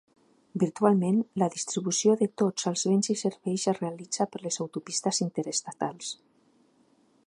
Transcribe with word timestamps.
Virtualment, 0.61 1.19
la 1.41 1.49
distribució 1.57 2.15
de 2.23 2.29
tots 2.43 2.67
els 2.73 2.87
béns 2.93 3.13
i 3.15 3.19
serveis 3.23 3.69
es 3.75 3.81
realitza 3.85 4.31
per 4.33 4.45
les 4.47 4.61
autopistes 4.67 5.25
interestatals. 5.29 6.13